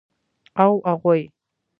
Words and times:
او 0.63 0.73
اغوئ. 0.91 1.21